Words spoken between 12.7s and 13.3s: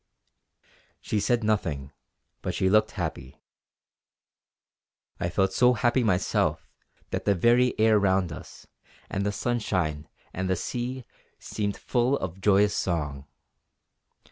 song.